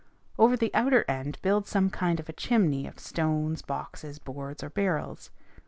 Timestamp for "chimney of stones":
2.33-3.61